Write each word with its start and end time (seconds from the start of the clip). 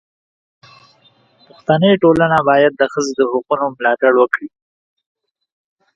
پښتني 1.45 1.91
ټولنه 2.03 2.37
باید 2.49 2.71
د 2.77 2.81
ښځو 2.91 3.11
د 3.19 3.21
حقونو 3.31 3.65
ملاتړ 3.77 4.13
وکړي. 4.17 4.47